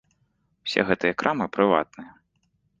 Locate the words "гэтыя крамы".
0.89-1.45